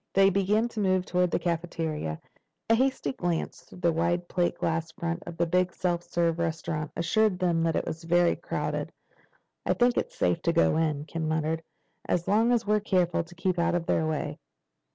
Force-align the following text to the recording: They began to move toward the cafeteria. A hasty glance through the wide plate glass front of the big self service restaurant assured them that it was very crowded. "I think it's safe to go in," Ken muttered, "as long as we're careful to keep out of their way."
They 0.15 0.31
began 0.31 0.67
to 0.69 0.79
move 0.79 1.05
toward 1.05 1.29
the 1.29 1.37
cafeteria. 1.37 2.19
A 2.71 2.73
hasty 2.73 3.13
glance 3.13 3.61
through 3.61 3.81
the 3.81 3.93
wide 3.93 4.27
plate 4.27 4.57
glass 4.57 4.91
front 4.91 5.21
of 5.27 5.37
the 5.37 5.45
big 5.45 5.71
self 5.71 6.01
service 6.01 6.39
restaurant 6.39 6.89
assured 6.95 7.37
them 7.37 7.61
that 7.61 7.75
it 7.75 7.85
was 7.85 8.03
very 8.03 8.35
crowded. 8.35 8.91
"I 9.63 9.75
think 9.75 9.97
it's 9.97 10.17
safe 10.17 10.41
to 10.41 10.53
go 10.53 10.75
in," 10.77 11.05
Ken 11.05 11.27
muttered, 11.27 11.61
"as 12.09 12.27
long 12.27 12.51
as 12.51 12.65
we're 12.65 12.79
careful 12.79 13.23
to 13.23 13.35
keep 13.35 13.59
out 13.59 13.75
of 13.75 13.85
their 13.85 14.07
way." 14.07 14.39